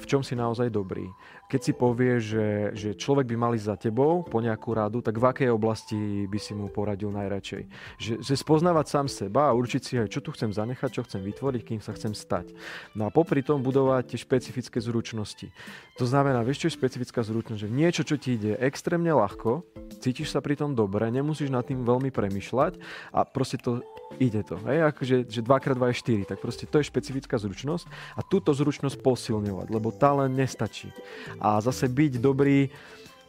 v 0.00 0.04
čom 0.08 0.24
si 0.24 0.32
naozaj 0.36 0.72
dobrý. 0.72 1.08
Keď 1.50 1.60
si 1.60 1.72
povie, 1.74 2.22
že, 2.22 2.70
že 2.78 2.94
človek 2.94 3.26
by 3.26 3.36
mal 3.36 3.52
ísť 3.58 3.66
za 3.66 3.76
tebou 3.90 4.22
po 4.22 4.38
nejakú 4.38 4.70
radu, 4.70 5.02
tak 5.02 5.18
v 5.18 5.26
akej 5.34 5.50
oblasti 5.50 6.30
by 6.30 6.38
si 6.38 6.54
mu 6.54 6.70
poradil 6.70 7.10
najradšej? 7.10 7.62
Že, 7.98 8.12
že 8.22 8.34
spoznávať 8.38 8.86
sám 8.86 9.06
seba 9.10 9.50
a 9.50 9.56
určiť 9.58 9.82
si 9.82 9.98
aj, 9.98 10.08
čo 10.14 10.22
tu 10.22 10.30
chcem 10.30 10.54
zanechať, 10.54 10.90
čo 10.94 11.02
chcem 11.02 11.18
vytvoriť, 11.26 11.62
kým 11.66 11.80
sa 11.82 11.90
chcem 11.90 12.14
stať. 12.14 12.54
No 12.94 13.06
a 13.06 13.10
popri 13.10 13.42
tom 13.42 13.66
budovať 13.66 14.14
tie 14.14 14.18
špecifické 14.22 14.78
zručnosti. 14.78 15.50
To 15.98 16.06
znamená, 16.06 16.46
vieš, 16.46 16.64
čo 16.64 16.68
je 16.70 16.78
špecifická 16.78 17.26
zručnosť? 17.26 17.66
Že 17.66 17.74
niečo, 17.74 18.02
čo 18.06 18.14
ti 18.14 18.38
ide 18.38 18.54
extrémne 18.62 19.10
ľahko, 19.10 19.66
cítiš 19.98 20.30
sa 20.30 20.38
pri 20.38 20.54
tom 20.54 20.78
dobre, 20.78 21.10
nemusíš 21.10 21.50
nad 21.50 21.66
tým 21.66 21.82
veľmi 21.82 22.14
premyšľať 22.14 22.78
a 23.10 23.26
proste 23.26 23.58
to 23.58 23.82
ide 24.16 24.42
to. 24.46 24.54
Hej? 24.64 24.90
Akože, 24.94 25.16
že 25.28 25.40
2x2 25.42 25.82
je 25.82 25.96
4, 26.24 26.30
tak 26.30 26.38
proste 26.38 26.64
to 26.64 26.78
je 26.80 26.88
špecifická 26.88 27.36
zručnosť 27.36 27.84
a 28.16 28.20
túto 28.24 28.50
zručnosť 28.54 28.96
posilňovať, 29.30 29.66
lebo 29.70 29.94
tá 29.94 30.10
len 30.18 30.34
nestačí. 30.34 30.90
A 31.38 31.62
zase 31.62 31.86
byť 31.86 32.18
dobrý 32.18 32.66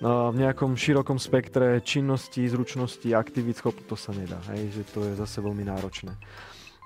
no, 0.02 0.34
v 0.34 0.42
nejakom 0.42 0.74
širokom 0.74 1.22
spektre 1.22 1.78
činností, 1.86 2.50
zručností, 2.50 3.14
aktivít, 3.14 3.62
schop, 3.62 3.78
to 3.86 3.94
sa 3.94 4.10
nedá. 4.18 4.42
Hej? 4.50 4.82
Že 4.82 4.84
to 4.90 5.00
je 5.06 5.14
zase 5.22 5.38
veľmi 5.46 5.62
náročné. 5.62 6.18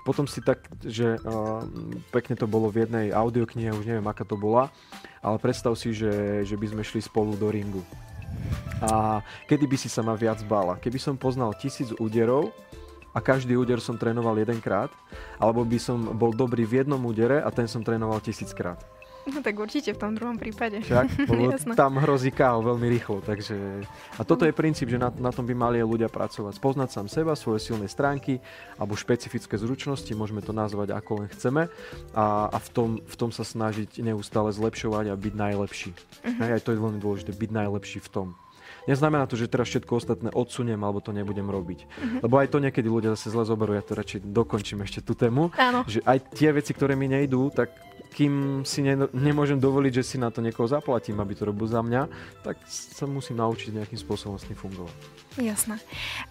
Potom 0.04 0.28
si 0.28 0.38
tak, 0.38 0.62
že 0.86 1.18
uh, 1.18 1.66
pekne 2.14 2.38
to 2.38 2.46
bolo 2.46 2.70
v 2.70 2.86
jednej 2.86 3.10
audioknihe, 3.10 3.74
už 3.74 3.90
neviem, 3.90 4.06
aká 4.06 4.22
to 4.22 4.38
bola, 4.38 4.70
ale 5.18 5.40
predstav 5.42 5.74
si, 5.74 5.90
že, 5.90 6.46
že 6.46 6.54
by 6.54 6.76
sme 6.76 6.82
šli 6.86 7.02
spolu 7.02 7.34
do 7.34 7.50
ringu. 7.50 7.82
A 8.86 9.18
kedy 9.50 9.66
by 9.66 9.74
si 9.74 9.90
sa 9.90 10.06
ma 10.06 10.14
viac 10.14 10.38
bála? 10.46 10.78
Keby 10.78 11.02
som 11.02 11.18
poznal 11.18 11.58
tisíc 11.58 11.90
úderov, 11.98 12.54
a 13.16 13.18
každý 13.24 13.56
úder 13.56 13.80
som 13.80 13.96
trénoval 13.96 14.36
jedenkrát, 14.36 14.92
alebo 15.40 15.64
by 15.64 15.80
som 15.80 15.96
bol 16.12 16.36
dobrý 16.36 16.68
v 16.68 16.84
jednom 16.84 17.00
údere 17.00 17.40
a 17.40 17.48
ten 17.48 17.64
som 17.64 17.80
trénoval 17.80 18.20
tisíckrát. 18.20 18.76
No 19.26 19.42
tak 19.42 19.58
určite 19.58 19.90
v 19.90 19.98
tom 19.98 20.14
druhom 20.14 20.38
prípade. 20.38 20.78
Však, 20.86 21.26
tam 21.74 21.98
hrozí 21.98 22.30
káho 22.30 22.62
veľmi 22.62 22.86
rýchlo. 22.94 23.18
Takže... 23.26 23.82
A 24.16 24.22
toto 24.22 24.46
je 24.46 24.54
princíp, 24.54 24.86
že 24.86 25.02
na, 25.02 25.10
na 25.10 25.34
tom 25.34 25.42
by 25.42 25.50
mali 25.50 25.82
ľudia 25.82 26.06
pracovať. 26.06 26.62
Poznať 26.62 26.88
sám 26.94 27.06
seba, 27.10 27.34
svoje 27.34 27.66
silné 27.66 27.90
stránky 27.90 28.38
alebo 28.78 28.94
špecifické 28.94 29.58
zručnosti, 29.58 30.08
môžeme 30.14 30.46
to 30.46 30.54
nazvať 30.54 30.94
ako 30.94 31.26
len 31.26 31.28
chceme. 31.34 31.66
A, 32.14 32.46
a 32.54 32.58
v, 32.62 32.68
tom, 32.70 32.90
v 33.02 33.14
tom 33.18 33.34
sa 33.34 33.42
snažiť 33.42 33.98
neustále 33.98 34.54
zlepšovať 34.54 35.10
a 35.10 35.18
byť 35.18 35.34
najlepší. 35.34 35.90
Uh-huh. 35.90 36.46
Aj 36.46 36.62
to 36.62 36.70
je 36.70 36.78
veľmi 36.78 37.02
dôležité, 37.02 37.34
byť 37.34 37.50
najlepší 37.50 37.98
v 38.06 38.10
tom. 38.14 38.28
Neznamená 38.86 39.26
to, 39.26 39.34
že 39.34 39.50
teraz 39.50 39.66
všetko 39.66 39.98
ostatné 39.98 40.30
odsuniem 40.30 40.78
alebo 40.78 41.02
to 41.02 41.10
nebudem 41.10 41.50
robiť. 41.50 41.78
Uh-huh. 41.82 42.22
Lebo 42.22 42.38
aj 42.38 42.54
to 42.54 42.62
niekedy 42.62 42.86
ľudia 42.86 43.18
zase 43.18 43.34
zle 43.34 43.42
zoberú, 43.42 43.74
ja 43.74 43.82
to 43.82 43.98
radšej 43.98 44.22
dokončím 44.30 44.86
ešte 44.86 45.02
tú 45.02 45.18
tému. 45.18 45.50
Áno. 45.58 45.82
Že 45.90 46.06
aj 46.06 46.18
tie 46.30 46.54
veci, 46.54 46.70
ktoré 46.70 46.94
mi 46.94 47.10
nejdú, 47.10 47.50
tak 47.50 47.74
kým 48.16 48.64
si 48.64 48.80
ne, 48.80 48.96
nemôžem 49.12 49.60
dovoliť, 49.60 50.00
že 50.00 50.04
si 50.04 50.16
na 50.16 50.32
to 50.32 50.40
niekoho 50.40 50.64
zaplatím, 50.64 51.20
aby 51.20 51.36
to 51.36 51.44
robil 51.44 51.68
za 51.68 51.84
mňa, 51.84 52.08
tak 52.40 52.56
sa 52.64 53.04
musím 53.04 53.44
naučiť 53.44 53.76
nejakým 53.76 54.00
spôsobom 54.00 54.40
s 54.40 54.48
tým 54.48 54.56
fungovať. 54.56 54.96
Jasné. 55.36 55.76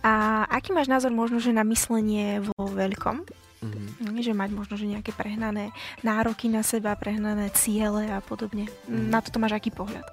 A 0.01 0.43
aký 0.49 0.73
máš 0.73 0.89
názor 0.89 1.13
možno, 1.13 1.37
že 1.37 1.53
na 1.53 1.61
myslenie 1.61 2.41
vo 2.41 2.57
veľkom? 2.57 3.21
Mm-hmm. 3.61 4.17
Že 4.17 4.33
mať 4.33 4.49
možno 4.53 4.73
že 4.81 4.89
nejaké 4.89 5.13
prehnané 5.13 5.69
nároky 6.01 6.49
na 6.49 6.65
seba, 6.65 6.97
prehnané 6.97 7.53
ciele 7.53 8.09
a 8.09 8.17
podobne. 8.17 8.65
Mm-hmm. 8.89 9.09
Na 9.13 9.21
toto 9.21 9.37
máš 9.37 9.53
aký 9.53 9.69
pohľad? 9.69 10.05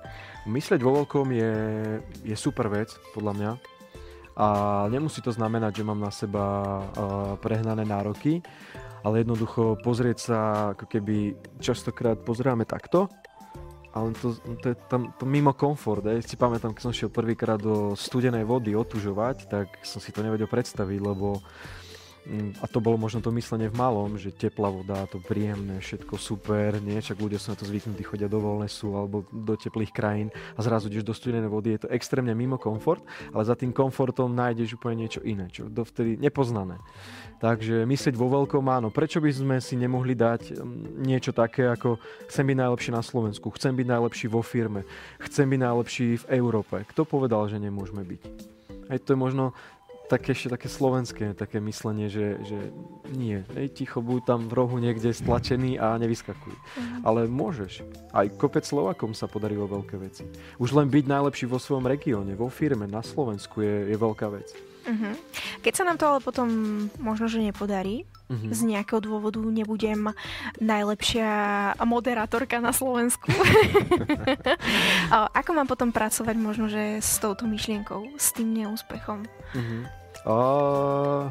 Myslieť 0.45 0.81
vo 0.85 1.00
veľkom 1.00 1.33
je, 1.33 1.52
je 2.21 2.37
super 2.37 2.69
vec, 2.69 2.93
podľa 3.17 3.33
mňa. 3.33 3.50
A 4.33 4.47
nemusí 4.88 5.21
to 5.25 5.33
znamenať, 5.33 5.81
že 5.81 5.88
mám 5.88 6.00
na 6.00 6.12
seba 6.12 6.45
uh, 6.45 6.81
prehnané 7.41 7.85
nároky, 7.85 8.41
ale 9.02 9.23
jednoducho 9.23 9.78
pozrieť 9.82 10.18
sa, 10.18 10.38
ako 10.75 10.85
keby 10.87 11.35
častokrát 11.59 12.18
pozeráme 12.23 12.66
takto, 12.66 13.11
ale 13.92 14.16
to, 14.16 14.32
to 14.64 14.73
je 14.73 14.76
tam 14.88 15.12
to 15.21 15.28
mimo 15.28 15.52
komfort. 15.52 16.00
Ja 16.09 16.16
si 16.25 16.40
pamätám, 16.40 16.73
keď 16.73 16.82
som 16.88 16.97
šiel 16.97 17.12
prvýkrát 17.12 17.61
do 17.61 17.92
studenej 17.92 18.49
vody 18.49 18.73
otužovať, 18.73 19.52
tak 19.52 19.68
som 19.85 20.00
si 20.00 20.14
to 20.14 20.25
nevedel 20.25 20.49
predstaviť, 20.49 20.99
lebo 21.02 21.44
a 22.62 22.71
to 22.71 22.79
bolo 22.79 22.95
možno 22.95 23.19
to 23.19 23.35
myslenie 23.35 23.67
v 23.67 23.75
malom, 23.75 24.14
že 24.14 24.31
teplá 24.31 24.71
voda, 24.71 25.11
to 25.11 25.19
príjemné, 25.19 25.83
všetko 25.83 26.14
super, 26.14 26.79
nie? 26.79 27.02
Čak 27.02 27.19
ľudia 27.19 27.43
sú 27.43 27.50
na 27.50 27.59
to 27.59 27.67
zvyknutí, 27.67 28.07
chodia 28.07 28.31
do 28.31 28.38
sú 28.71 28.95
alebo 28.95 29.26
do 29.35 29.59
teplých 29.59 29.91
krajín 29.91 30.31
a 30.55 30.61
zrazu 30.62 30.87
ideš 30.87 31.02
do 31.02 31.14
studenej 31.14 31.50
vody, 31.50 31.75
je 31.75 31.83
to 31.83 31.91
extrémne 31.91 32.31
mimo 32.38 32.62
komfort, 32.62 33.02
ale 33.35 33.43
za 33.43 33.59
tým 33.59 33.75
komfortom 33.75 34.31
nájdeš 34.31 34.79
úplne 34.79 35.02
niečo 35.02 35.19
iné, 35.26 35.50
čo 35.50 35.67
dovtedy 35.67 36.14
nepoznané. 36.14 36.79
Takže 37.43 37.83
myslieť 37.91 38.14
vo 38.14 38.31
veľkom 38.31 38.62
áno. 38.71 38.95
Prečo 38.95 39.19
by 39.19 39.31
sme 39.35 39.57
si 39.59 39.75
nemohli 39.75 40.14
dať 40.14 40.55
mm, 40.55 41.02
niečo 41.02 41.35
také 41.35 41.67
ako 41.75 41.99
chcem 42.31 42.47
byť 42.47 42.57
najlepší 42.62 42.91
na 42.95 43.02
Slovensku, 43.02 43.50
chcem 43.59 43.75
byť 43.75 43.87
najlepší 43.91 44.26
vo 44.31 44.47
firme, 44.47 44.87
chcem 45.26 45.50
byť 45.50 45.59
najlepší 45.59 46.09
v 46.23 46.25
Európe. 46.38 46.87
Kto 46.87 47.02
povedal, 47.02 47.50
že 47.50 47.59
nemôžeme 47.59 48.07
byť? 48.07 48.23
Aj 48.95 48.99
to 49.02 49.14
je 49.14 49.19
možno 49.19 49.45
také 50.12 50.37
ešte 50.37 50.52
také 50.52 50.69
slovenské, 50.69 51.33
také 51.33 51.57
myslenie, 51.64 52.12
že, 52.12 52.37
že 52.45 52.69
nie, 53.16 53.40
ej, 53.57 53.73
ticho 53.73 54.04
buď 54.04 54.21
tam 54.28 54.40
v 54.45 54.52
rohu 54.61 54.76
niekde 54.76 55.09
stlačený 55.09 55.81
a 55.81 55.97
nevyskakuj. 55.97 56.52
Uh-huh. 56.52 57.00
Ale 57.00 57.25
môžeš. 57.33 57.81
Aj 58.12 58.28
kopec 58.28 58.61
Slovakom 58.69 59.16
sa 59.16 59.25
podarilo 59.25 59.64
veľké 59.64 59.97
veci. 59.97 60.28
Už 60.61 60.76
len 60.76 60.92
byť 60.92 61.04
najlepší 61.09 61.49
vo 61.49 61.57
svojom 61.57 61.88
regióne, 61.88 62.37
vo 62.37 62.52
firme, 62.52 62.85
na 62.85 63.00
Slovensku 63.00 63.64
je, 63.64 63.88
je 63.88 63.97
veľká 63.97 64.28
vec. 64.28 64.52
Uh-huh. 64.83 65.14
Keď 65.64 65.73
sa 65.73 65.87
nám 65.88 65.97
to 65.97 66.04
ale 66.04 66.21
potom 66.21 66.49
možno, 67.00 67.31
že 67.31 67.40
nepodarí, 67.40 68.04
uh-huh. 68.28 68.52
z 68.52 68.61
nejakého 68.69 69.00
dôvodu 69.00 69.38
nebudem 69.40 70.12
najlepšia 70.61 71.31
moderátorka 71.88 72.61
na 72.61 72.76
Slovensku. 72.76 73.33
Ako 75.40 75.57
mám 75.57 75.71
potom 75.71 75.88
pracovať 75.88 76.37
možno, 76.37 76.69
že 76.69 77.00
s 77.00 77.16
touto 77.16 77.49
myšlienkou, 77.49 78.12
s 78.19 78.35
tým 78.37 78.52
neúspechom? 78.52 79.25
Uh-huh. 79.57 80.01
Uh, 80.23 81.29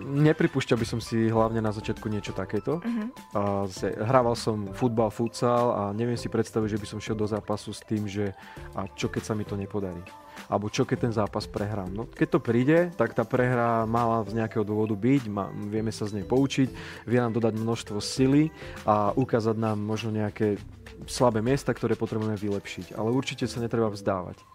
nepripúšťal 0.00 0.80
by 0.80 0.86
som 0.88 1.00
si 1.00 1.28
hlavne 1.28 1.60
na 1.60 1.68
začiatku 1.68 2.08
niečo 2.08 2.32
takéto. 2.32 2.80
Uh-huh. 2.80 3.08
Uh, 3.36 3.64
hrával 4.00 4.32
som 4.36 4.72
futbal, 4.72 5.12
futsal 5.12 5.64
a 5.76 5.82
neviem 5.92 6.16
si 6.16 6.32
predstaviť, 6.32 6.76
že 6.76 6.80
by 6.80 6.86
som 6.88 6.98
šiel 7.02 7.16
do 7.18 7.28
zápasu 7.28 7.76
s 7.76 7.84
tým, 7.84 8.08
že 8.08 8.32
a 8.72 8.88
čo 8.96 9.12
keď 9.12 9.22
sa 9.22 9.34
mi 9.36 9.44
to 9.44 9.54
nepodarí. 9.54 10.00
Alebo 10.48 10.68
čo 10.68 10.84
keď 10.84 11.08
ten 11.08 11.12
zápas 11.14 11.46
prehrám. 11.48 11.88
No, 11.88 12.04
keď 12.10 12.36
to 12.36 12.40
príde, 12.42 12.78
tak 12.98 13.14
tá 13.16 13.24
prehra 13.24 13.88
mala 13.88 14.26
z 14.28 14.36
nejakého 14.36 14.66
dôvodu 14.66 14.92
byť, 14.92 15.22
má, 15.30 15.48
vieme 15.70 15.94
sa 15.94 16.04
z 16.04 16.20
nej 16.20 16.26
poučiť, 16.26 16.68
vie 17.08 17.18
nám 17.20 17.32
dodať 17.32 17.54
množstvo 17.56 17.96
sily 18.02 18.52
a 18.84 19.14
ukázať 19.16 19.56
nám 19.56 19.78
možno 19.80 20.12
nejaké 20.12 20.60
slabé 21.08 21.40
miesta, 21.40 21.72
ktoré 21.72 21.96
potrebujeme 21.96 22.36
vylepšiť. 22.36 22.96
Ale 22.96 23.14
určite 23.14 23.48
sa 23.48 23.62
netreba 23.62 23.88
vzdávať 23.88 24.53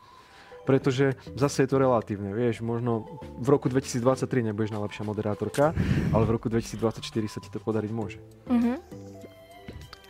pretože 0.70 1.18
zase 1.34 1.66
je 1.66 1.70
to 1.74 1.82
relatívne. 1.82 2.30
Vieš, 2.30 2.62
možno 2.62 3.10
v 3.42 3.48
roku 3.50 3.74
2023 3.74 4.54
nebudeš 4.54 4.70
najlepšia 4.70 5.02
moderátorka, 5.02 5.74
ale 6.14 6.24
v 6.30 6.38
roku 6.38 6.46
2024 6.46 7.02
sa 7.26 7.42
ti 7.42 7.50
to 7.50 7.58
podariť 7.58 7.90
môže. 7.90 8.22
Uh-huh. 8.46 8.78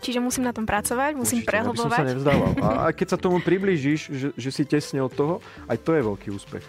Čiže 0.04 0.20
musím 0.20 0.44
na 0.44 0.52
tom 0.52 0.68
pracovať, 0.68 1.16
musím 1.16 1.48
Určite, 1.48 1.52
prehlbovať. 1.56 1.80
Aby 1.80 1.96
som 1.96 2.04
sa 2.04 2.12
nevzdával. 2.12 2.52
A 2.60 2.92
keď 2.92 3.08
sa 3.16 3.18
tomu 3.24 3.40
priblížiš, 3.48 4.12
že, 4.12 4.28
že 4.36 4.50
si 4.52 4.68
tesne 4.68 5.00
od 5.00 5.16
toho, 5.16 5.40
aj 5.72 5.80
to 5.80 5.96
je 5.96 6.02
veľký 6.04 6.28
úspech. 6.36 6.66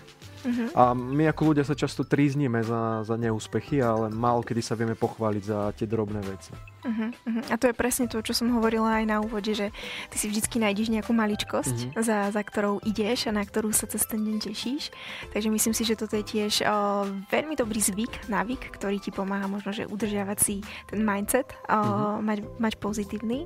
Uh-huh. 0.47 0.71
A 0.79 0.95
my 0.95 1.27
ako 1.27 1.51
ľudia 1.51 1.67
sa 1.67 1.75
často 1.75 2.07
tríznime 2.07 2.63
za, 2.63 3.03
za 3.03 3.19
neúspechy, 3.19 3.83
ale 3.83 4.07
málo 4.07 4.47
kedy 4.47 4.63
sa 4.63 4.79
vieme 4.79 4.95
pochváliť 4.95 5.43
za 5.43 5.75
tie 5.75 5.91
drobné 5.91 6.23
veci. 6.23 6.55
Uh-huh, 6.81 7.13
uh-huh. 7.13 7.45
A 7.53 7.55
to 7.61 7.69
je 7.69 7.75
presne 7.77 8.09
to, 8.09 8.25
čo 8.25 8.33
som 8.33 8.49
hovorila 8.57 9.01
aj 9.01 9.05
na 9.05 9.17
úvode, 9.21 9.53
že 9.53 9.69
ty 10.09 10.17
si 10.17 10.33
vždycky 10.33 10.57
nájdeš 10.57 10.89
nejakú 10.89 11.13
maličkosť, 11.13 11.77
uh-huh. 11.93 12.01
za, 12.01 12.33
za 12.33 12.43
ktorou 12.43 12.81
ideš 12.81 13.29
a 13.29 13.37
na 13.37 13.45
ktorú 13.45 13.69
sa 13.73 13.85
cez 13.85 14.01
ten 14.09 14.25
deň 14.25 14.49
tešíš. 14.49 14.89
Takže 15.37 15.49
myslím 15.53 15.75
si, 15.77 15.83
že 15.85 15.99
toto 16.01 16.17
je 16.17 16.25
tiež 16.25 16.65
o, 16.65 17.05
veľmi 17.29 17.53
dobrý 17.53 17.85
zvyk, 17.85 18.33
návyk, 18.33 18.73
ktorý 18.81 18.97
ti 18.97 19.13
pomáha 19.13 19.45
možno, 19.45 19.77
že 19.77 19.85
udržiavať 19.85 20.39
si 20.41 20.65
ten 20.89 21.05
mindset, 21.05 21.53
o, 21.69 21.77
uh-huh. 21.77 22.25
mať, 22.25 22.49
mať 22.57 22.75
pozitívny. 22.81 23.45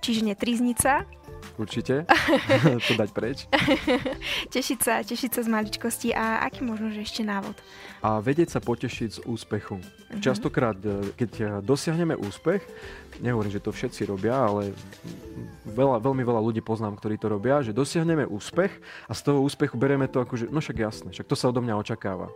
Čiže 0.00 0.32
netrizniť 0.32 0.78
sa, 0.80 1.04
Určite. 1.56 2.08
to 2.88 2.92
dať 2.96 3.10
preč. 3.12 3.38
tešiť 4.54 4.78
sa, 4.80 5.04
tešiť 5.04 5.30
sa 5.30 5.40
z 5.44 5.48
maličkosti 5.48 6.08
a 6.16 6.44
aký 6.44 6.64
možno, 6.64 6.88
že 6.92 7.04
ešte 7.04 7.22
návod? 7.24 7.56
A 8.00 8.20
vedieť 8.20 8.56
sa 8.56 8.60
potešiť 8.64 9.20
z 9.20 9.20
úspechu. 9.28 9.76
Uh-huh. 9.76 10.20
Častokrát, 10.24 10.76
e, 10.80 11.12
keď 11.16 11.30
e, 11.36 11.44
dosiahneme 11.60 12.16
úspech, 12.16 12.64
nehovorím, 13.20 13.52
že 13.52 13.62
to 13.62 13.70
všetci 13.70 14.08
robia, 14.08 14.34
ale 14.34 14.72
veľa, 15.68 16.00
veľmi 16.00 16.24
veľa 16.24 16.40
ľudí 16.40 16.64
poznám, 16.64 16.96
ktorí 16.96 17.20
to 17.20 17.28
robia, 17.28 17.60
že 17.60 17.76
dosiahneme 17.76 18.24
úspech 18.26 18.72
a 19.06 19.12
z 19.12 19.20
toho 19.26 19.44
úspechu 19.44 19.76
bereme 19.76 20.08
to 20.08 20.24
ako, 20.24 20.34
že 20.40 20.46
no 20.48 20.58
však 20.58 20.76
jasné, 20.80 21.08
však 21.12 21.28
to 21.28 21.36
sa 21.36 21.52
odo 21.52 21.60
mňa 21.60 21.76
očakáva 21.76 22.32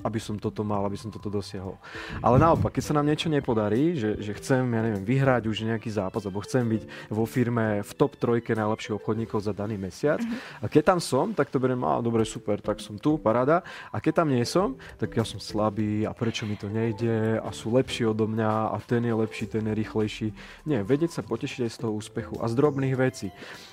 aby 0.00 0.16
som 0.16 0.40
toto 0.40 0.64
mal, 0.64 0.80
aby 0.88 0.96
som 0.96 1.12
toto 1.12 1.28
dosiahol. 1.28 1.76
Ale 2.24 2.40
naopak, 2.40 2.72
keď 2.72 2.84
sa 2.88 2.96
nám 2.96 3.04
niečo 3.04 3.28
nepodarí, 3.28 3.92
že, 3.92 4.16
že 4.24 4.32
chcem, 4.40 4.64
ja 4.64 4.80
neviem, 4.80 5.04
vyhrať 5.04 5.44
už 5.44 5.68
nejaký 5.68 5.92
zápas, 5.92 6.24
alebo 6.24 6.40
chcem 6.40 6.64
byť 6.64 7.12
vo 7.12 7.28
firme 7.28 7.84
v 7.84 7.92
top 7.92 8.16
trojke 8.16 8.56
najlepších 8.56 8.96
obchodníkov 8.96 9.44
za 9.44 9.52
daný 9.52 9.76
mesiac, 9.76 10.24
a 10.58 10.66
keď 10.66 10.96
tam 10.96 10.98
som, 10.98 11.36
tak 11.36 11.52
to 11.52 11.60
beriem, 11.60 11.84
a 11.84 12.00
dobre, 12.00 12.24
super, 12.24 12.56
tak 12.58 12.80
som 12.80 12.96
tu, 12.96 13.20
paráda. 13.20 13.60
A 13.92 14.00
keď 14.00 14.24
tam 14.24 14.28
nie 14.32 14.42
som, 14.48 14.80
tak 14.96 15.12
ja 15.12 15.28
som 15.28 15.36
slabý 15.36 16.08
a 16.08 16.16
prečo 16.16 16.48
mi 16.48 16.56
to 16.56 16.72
nejde 16.72 17.38
a 17.38 17.48
sú 17.52 17.74
lepší 17.76 18.08
odo 18.08 18.24
mňa 18.24 18.72
a 18.72 18.76
ten 18.80 19.04
je 19.04 19.14
lepší, 19.14 19.44
ten 19.46 19.64
je 19.68 19.74
rýchlejší. 19.76 20.28
Nie, 20.64 20.80
vedieť 20.80 21.20
sa 21.20 21.22
potešiť 21.22 21.68
aj 21.68 21.70
z 21.70 21.78
toho 21.84 21.92
úspechu 21.92 22.34
a 22.40 22.48
z 22.48 22.54
drobných 22.56 22.96
vecí. 22.96 23.28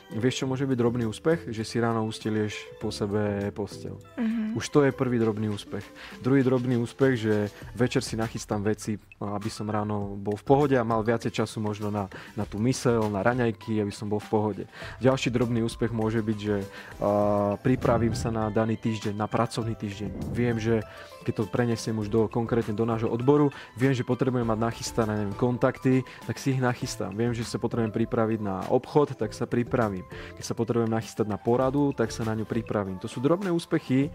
Vieš, 0.10 0.42
čo 0.42 0.46
môže 0.50 0.66
byť 0.66 0.74
drobný 0.74 1.06
úspech? 1.06 1.54
Že 1.54 1.64
si 1.64 1.78
ráno 1.78 2.02
ustelieš 2.10 2.82
po 2.82 2.90
sebe 2.90 3.54
postel. 3.54 3.94
Mm-hmm. 4.18 4.58
Už 4.58 4.66
to 4.74 4.82
je 4.82 4.90
prvý 4.90 5.22
drobný 5.22 5.54
úspech. 5.54 5.86
Druhý 6.20 6.42
drobný 6.42 6.76
úspech, 6.82 7.14
že 7.16 7.36
večer 7.78 8.02
si 8.02 8.18
nachystám 8.18 8.66
veci, 8.66 8.98
aby 9.20 9.50
som 9.52 9.70
ráno 9.70 10.16
bol 10.16 10.36
v 10.36 10.46
pohode 10.48 10.76
a 10.76 10.88
mal 10.88 11.04
viacej 11.06 11.32
času 11.44 11.62
možno 11.62 11.94
na, 11.94 12.10
na 12.34 12.44
tú 12.48 12.58
mysel, 12.64 13.08
na 13.12 13.22
raňajky, 13.22 13.80
aby 13.84 13.94
som 13.94 14.08
bol 14.08 14.20
v 14.20 14.30
pohode. 14.32 14.64
Ďalší 15.04 15.30
drobný 15.30 15.64
úspech 15.64 15.92
môže 15.92 16.24
byť, 16.24 16.40
že 16.40 16.58
uh, 16.64 17.56
pripravím 17.60 18.16
sa 18.16 18.32
na 18.32 18.48
daný 18.50 18.80
týždeň, 18.80 19.14
na 19.16 19.28
pracovný 19.28 19.76
týždeň. 19.76 20.34
Viem, 20.34 20.58
že 20.58 20.82
keď 21.28 21.34
to 21.36 21.52
prenesiem 21.52 22.00
už 22.00 22.08
do, 22.08 22.26
konkrétne 22.32 22.72
do 22.72 22.88
nášho 22.88 23.12
odboru, 23.12 23.52
viem, 23.76 23.92
že 23.92 24.08
potrebujem 24.08 24.48
mať 24.48 24.60
nachystané 24.60 25.14
neviem, 25.20 25.36
kontakty, 25.36 26.02
tak 26.24 26.40
si 26.40 26.56
ich 26.56 26.64
nachystám. 26.64 27.12
Viem, 27.12 27.36
že 27.36 27.44
sa 27.44 27.60
potrebujem 27.60 27.92
pripraviť 27.92 28.40
na 28.40 28.64
obchod, 28.72 29.20
tak 29.20 29.36
sa 29.36 29.44
pripravím. 29.44 30.08
Keď 30.40 30.44
sa 30.48 30.56
potrebujem 30.56 30.90
nachystať 30.90 31.28
na 31.28 31.36
poradu, 31.36 31.92
tak 31.92 32.16
sa 32.16 32.24
na 32.24 32.34
ňu 32.34 32.48
pripravím. 32.48 32.98
To 33.04 33.12
sú 33.12 33.20
drobné 33.20 33.52
úspechy, 33.52 34.10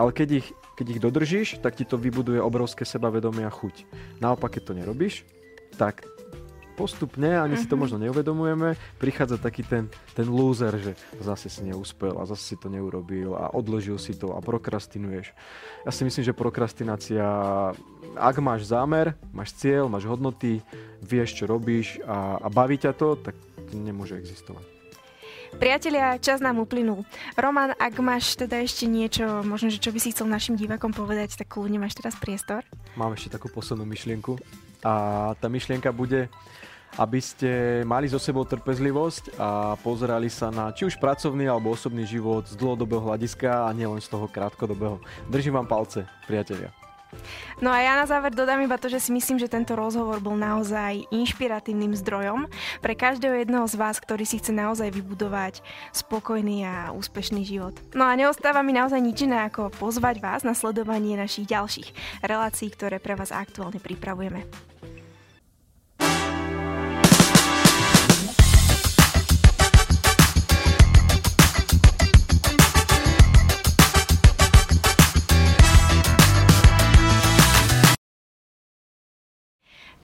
ale 0.00 0.16
keď 0.16 0.40
ich, 0.40 0.48
keď 0.80 0.86
ich 0.96 1.00
dodržíš, 1.04 1.48
tak 1.60 1.76
ti 1.76 1.84
to 1.84 2.00
vybuduje 2.00 2.40
obrovské 2.40 2.88
sebavedomie 2.88 3.44
a 3.44 3.52
chuť. 3.52 3.84
Naopak, 4.24 4.56
keď 4.56 4.62
to 4.64 4.72
nerobíš, 4.72 5.28
tak 5.76 6.08
postupne, 6.80 7.36
ani 7.36 7.60
si 7.60 7.68
to 7.68 7.76
mhm. 7.76 7.82
možno 7.84 7.96
neuvedomujeme, 8.00 8.80
prichádza 8.96 9.36
taký 9.36 9.60
ten, 9.60 9.92
ten 10.16 10.24
loser, 10.24 10.72
že 10.80 10.96
zase 11.20 11.52
si 11.52 11.60
neúspel 11.68 12.16
a 12.16 12.24
zase 12.24 12.40
si 12.40 12.56
to 12.56 12.72
neurobil 12.72 13.36
a 13.36 13.52
odložil 13.52 14.00
si 14.00 14.16
to 14.16 14.32
a 14.32 14.40
prokrastinuješ. 14.40 15.36
Ja 15.84 15.92
si 15.92 16.08
myslím, 16.08 16.24
že 16.24 16.32
prokrastinácia, 16.32 17.20
ak 18.16 18.36
máš 18.40 18.72
zámer, 18.72 19.12
máš 19.36 19.52
cieľ, 19.60 19.92
máš 19.92 20.08
hodnoty, 20.08 20.64
vieš, 21.04 21.36
čo 21.36 21.44
robíš 21.44 22.00
a, 22.08 22.40
a 22.40 22.48
baví 22.48 22.80
ťa 22.80 22.96
to, 22.96 23.20
tak 23.20 23.36
nemôže 23.76 24.16
existovať. 24.16 24.79
Priatelia, 25.58 26.20
čas 26.22 26.38
nám 26.38 26.62
uplynul. 26.62 27.02
Roman, 27.34 27.74
ak 27.74 27.98
máš 27.98 28.38
teda 28.38 28.62
ešte 28.62 28.86
niečo, 28.86 29.42
možno, 29.42 29.72
že 29.72 29.82
čo 29.82 29.90
by 29.90 29.98
si 29.98 30.14
chcel 30.14 30.30
našim 30.30 30.54
divákom 30.54 30.94
povedať, 30.94 31.34
tak 31.34 31.50
kľudne 31.50 31.82
máš 31.82 31.98
teraz 31.98 32.14
priestor. 32.14 32.62
Mám 32.94 33.18
ešte 33.18 33.34
takú 33.34 33.50
poslednú 33.50 33.82
myšlienku. 33.88 34.38
A 34.80 35.34
tá 35.36 35.50
myšlienka 35.50 35.90
bude, 35.92 36.30
aby 36.96 37.20
ste 37.20 37.82
mali 37.84 38.08
zo 38.08 38.18
sebou 38.22 38.48
trpezlivosť 38.48 39.36
a 39.36 39.76
pozerali 39.78 40.32
sa 40.32 40.48
na 40.48 40.72
či 40.72 40.88
už 40.88 40.96
pracovný 40.96 41.46
alebo 41.46 41.74
osobný 41.74 42.08
život 42.08 42.48
z 42.48 42.56
dlhodobého 42.56 43.04
hľadiska 43.04 43.66
a 43.66 43.70
nielen 43.76 44.00
z 44.00 44.08
toho 44.08 44.26
krátkodobého. 44.30 45.02
Držím 45.28 45.60
vám 45.60 45.68
palce, 45.68 46.08
priatelia. 46.24 46.79
No 47.60 47.68
a 47.68 47.78
ja 47.84 47.92
na 47.98 48.08
záver 48.08 48.32
dodám 48.32 48.64
iba 48.64 48.80
to, 48.80 48.88
že 48.88 48.98
si 48.98 49.10
myslím, 49.12 49.36
že 49.36 49.52
tento 49.52 49.76
rozhovor 49.76 50.18
bol 50.24 50.38
naozaj 50.38 51.04
inšpiratívnym 51.12 51.92
zdrojom 51.92 52.48
pre 52.80 52.96
každého 52.96 53.36
jedného 53.36 53.68
z 53.68 53.76
vás, 53.76 54.00
ktorý 54.00 54.24
si 54.24 54.40
chce 54.40 54.56
naozaj 54.56 54.88
vybudovať 54.90 55.60
spokojný 55.92 56.64
a 56.64 56.74
úspešný 56.96 57.44
život. 57.44 57.76
No 57.92 58.08
a 58.08 58.16
neostáva 58.16 58.64
mi 58.64 58.72
naozaj 58.72 59.00
nič 59.00 59.28
iné 59.28 59.44
ako 59.44 59.68
pozvať 59.76 60.24
vás 60.24 60.40
na 60.40 60.56
sledovanie 60.56 61.20
našich 61.20 61.44
ďalších 61.46 62.22
relácií, 62.24 62.72
ktoré 62.72 62.96
pre 62.96 63.12
vás 63.12 63.28
aktuálne 63.28 63.78
pripravujeme. 63.78 64.70